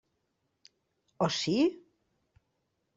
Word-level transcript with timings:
O 1.27 1.27
sí? 1.39 1.55